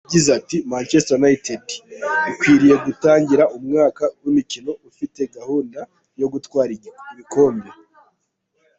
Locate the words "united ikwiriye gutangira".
1.21-3.43